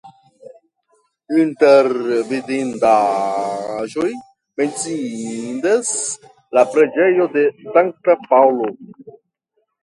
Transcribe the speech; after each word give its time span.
Inter 1.41 1.89
vidindaĵoj 2.29 4.07
menciindas 4.63 5.93
la 6.59 6.65
preĝejo 6.73 7.29
de 7.37 7.45
Sankta 7.77 8.19
Paŭlo. 8.33 8.73